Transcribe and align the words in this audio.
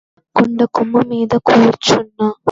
కొండకొమ్ము 0.35 1.01
మీద 1.09 1.33
కూరుచున్న 1.47 2.31